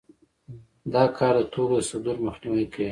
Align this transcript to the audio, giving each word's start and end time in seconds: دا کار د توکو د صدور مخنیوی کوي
دا 0.93 1.03
کار 1.17 1.35
د 1.39 1.41
توکو 1.53 1.75
د 1.79 1.83
صدور 1.89 2.17
مخنیوی 2.25 2.65
کوي 2.73 2.79